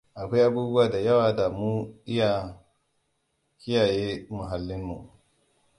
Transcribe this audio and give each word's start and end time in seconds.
Akwai 0.21 0.43
abubuwa 0.47 0.89
da 0.89 0.99
yawa 1.07 1.33
da 1.35 1.43
za 1.43 1.49
mu 1.57 1.71
iya 2.13 2.31
kiyaye 3.59 4.07
muhallinmu. 4.35 4.97